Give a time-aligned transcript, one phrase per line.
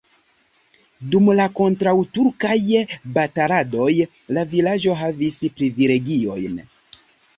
[1.15, 2.55] Dum la kontraŭturkaj
[3.17, 3.91] bataladoj
[4.39, 6.59] la vilaĝo havis privilegiojn.